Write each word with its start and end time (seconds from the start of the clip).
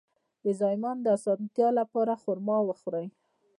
د 0.43 0.45
زایمان 0.59 0.97
د 1.01 1.07
اسانتیا 1.17 1.69
لپاره 1.79 2.19
خرما 2.23 2.57
وخورئ 2.63 3.07